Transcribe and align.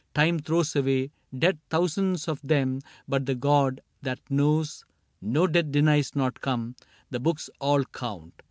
Time 0.15 0.39
throws 0.39 0.75
away 0.75 1.11
Dead 1.37 1.59
thousands 1.69 2.27
of 2.27 2.41
them, 2.43 2.79
but 3.07 3.27
the 3.27 3.35
God 3.35 3.81
that 4.01 4.19
knows 4.31 4.83
No 5.21 5.45
death 5.45 5.69
denies 5.71 6.15
not 6.15 6.43
one: 6.43 6.75
the 7.11 7.19
books 7.19 7.51
all 7.59 7.85
count. 7.85 8.33